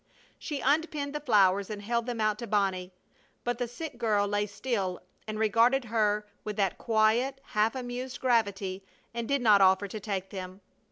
She 0.39 0.61
unpinned 0.61 1.13
the 1.13 1.19
flowers 1.19 1.69
and 1.69 1.79
held 1.79 2.07
them 2.07 2.19
out 2.19 2.39
to 2.39 2.47
Bonnie, 2.47 2.91
but 3.43 3.59
the 3.59 3.67
sick 3.67 3.99
girl 3.99 4.27
lay 4.27 4.47
still 4.47 4.99
and 5.27 5.37
regarded 5.37 5.85
her 5.85 6.25
with 6.43 6.55
that 6.55 6.79
quiet, 6.79 7.39
half 7.49 7.75
amused 7.75 8.19
gravity 8.19 8.83
and 9.13 9.27
did 9.27 9.43
not 9.43 9.61
offer 9.61 9.87
to 9.87 9.99
take 9.99 10.31
them. 10.31 10.61